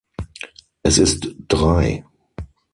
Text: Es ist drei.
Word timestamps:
Es 0.81 0.97
ist 0.97 1.31
drei. 1.47 2.03